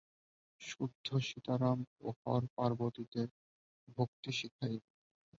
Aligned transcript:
শুদ্ধ 0.61 1.07
সীতারাম 1.27 1.79
ও 1.99 2.09
হরপার্বতীতে 2.21 3.21
ভক্তি 3.97 4.31
শিখাইবে। 4.39 4.89